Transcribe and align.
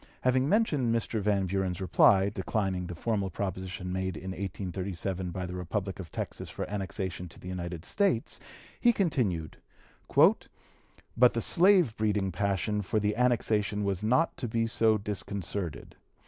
Having 0.21 0.49
mentioned 0.49 0.91
Mr. 0.95 1.21
Van 1.21 1.45
Buren's 1.45 1.79
reply, 1.79 2.29
declining 2.29 2.87
the 2.87 2.95
formal 2.95 3.29
proposition 3.29 3.93
made 3.93 4.17
in 4.17 4.31
1837 4.31 5.29
by 5.29 5.45
the 5.45 5.53
Republic 5.53 5.99
of 5.99 6.09
Texas 6.09 6.49
for 6.49 6.67
annexation 6.67 7.29
to 7.29 7.39
the 7.39 7.47
United 7.47 7.85
States, 7.85 8.39
he 8.79 8.93
continued: 8.93 9.57
"But 11.15 11.33
the 11.33 11.39
slave 11.41 11.95
breeding 11.97 12.31
passion 12.31 12.81
for 12.81 12.99
the 12.99 13.15
annexation 13.15 13.83
was 13.83 14.01
not 14.01 14.35
to 14.37 14.47
be 14.47 14.65
so 14.65 14.97
disconcerted. 14.97 15.95